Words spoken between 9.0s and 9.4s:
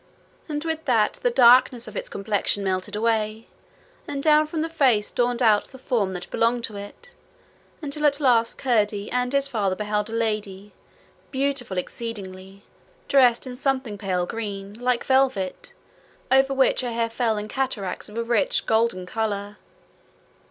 and